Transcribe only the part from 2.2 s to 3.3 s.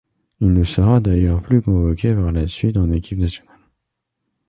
la suite en équipe